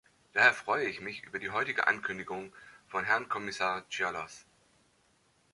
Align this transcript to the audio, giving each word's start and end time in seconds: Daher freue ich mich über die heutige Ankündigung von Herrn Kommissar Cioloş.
Daher 0.33 0.53
freue 0.53 0.87
ich 0.87 0.99
mich 0.99 1.21
über 1.25 1.37
die 1.37 1.51
heutige 1.51 1.85
Ankündigung 1.85 2.51
von 2.87 3.03
Herrn 3.05 3.29
Kommissar 3.29 3.83
Cioloş. 3.91 4.45